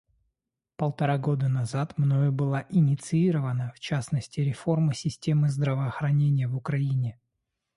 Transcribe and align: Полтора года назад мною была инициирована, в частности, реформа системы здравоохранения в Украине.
Полтора 0.77 1.19
года 1.19 1.47
назад 1.47 1.95
мною 1.99 2.31
была 2.31 2.65
инициирована, 2.71 3.71
в 3.75 3.79
частности, 3.79 4.39
реформа 4.39 4.95
системы 4.95 5.47
здравоохранения 5.47 6.47
в 6.47 6.55
Украине. 6.55 7.19